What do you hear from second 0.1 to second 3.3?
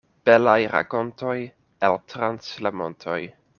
Belaj rakontoj el trans la montoj.